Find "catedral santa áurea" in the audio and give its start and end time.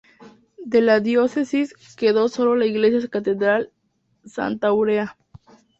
3.07-5.15